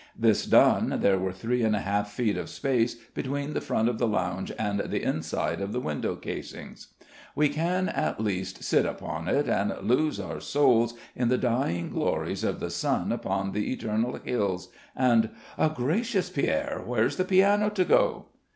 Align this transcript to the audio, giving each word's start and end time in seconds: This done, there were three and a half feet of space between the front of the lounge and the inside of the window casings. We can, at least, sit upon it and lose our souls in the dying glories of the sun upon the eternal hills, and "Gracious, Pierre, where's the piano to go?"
This 0.17 0.47
done, 0.47 0.97
there 1.03 1.19
were 1.19 1.31
three 1.31 1.61
and 1.61 1.75
a 1.75 1.79
half 1.81 2.09
feet 2.11 2.35
of 2.35 2.49
space 2.49 2.95
between 3.13 3.53
the 3.53 3.61
front 3.61 3.87
of 3.87 3.99
the 3.99 4.07
lounge 4.07 4.51
and 4.57 4.79
the 4.79 5.03
inside 5.03 5.61
of 5.61 5.73
the 5.73 5.79
window 5.79 6.15
casings. 6.15 6.87
We 7.35 7.49
can, 7.49 7.87
at 7.87 8.19
least, 8.19 8.63
sit 8.63 8.83
upon 8.87 9.27
it 9.27 9.47
and 9.47 9.75
lose 9.83 10.19
our 10.19 10.39
souls 10.39 10.95
in 11.15 11.27
the 11.29 11.37
dying 11.37 11.89
glories 11.91 12.43
of 12.43 12.59
the 12.59 12.71
sun 12.71 13.11
upon 13.11 13.51
the 13.51 13.71
eternal 13.71 14.15
hills, 14.17 14.69
and 14.95 15.29
"Gracious, 15.75 16.31
Pierre, 16.31 16.81
where's 16.83 17.17
the 17.17 17.23
piano 17.23 17.69
to 17.69 17.85
go?" 17.85 18.25